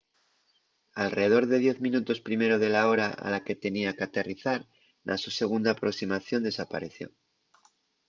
alredor 1.03 1.43
de 1.51 1.59
diez 1.65 1.77
minutos 1.87 2.23
primero 2.27 2.57
de 2.63 2.69
la 2.75 2.83
hora 2.89 3.07
a 3.25 3.29
la 3.33 3.41
que 3.45 3.61
tenía 3.65 3.95
qu’aterrizar 3.97 4.61
na 5.07 5.15
so 5.23 5.29
segunda 5.39 5.69
aproximación 5.71 6.41
desapaeció 6.47 7.07